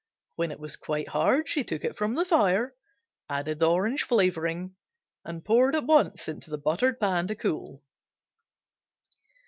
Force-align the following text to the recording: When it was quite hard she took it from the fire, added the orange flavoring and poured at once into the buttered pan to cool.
When 0.35 0.49
it 0.49 0.59
was 0.59 0.77
quite 0.77 1.09
hard 1.09 1.47
she 1.47 1.63
took 1.63 1.83
it 1.83 1.95
from 1.95 2.15
the 2.15 2.25
fire, 2.25 2.73
added 3.29 3.59
the 3.59 3.69
orange 3.69 4.01
flavoring 4.01 4.75
and 5.23 5.45
poured 5.45 5.75
at 5.75 5.83
once 5.85 6.27
into 6.27 6.49
the 6.49 6.57
buttered 6.57 6.99
pan 6.99 7.27
to 7.27 7.35
cool. 7.35 7.83